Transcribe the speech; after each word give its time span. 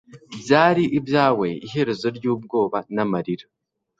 Byari 0.41 0.83
ibyawe 0.99 1.47
iherezo 1.67 2.07
ryubwoba 2.17 2.77
namarira 2.95 3.45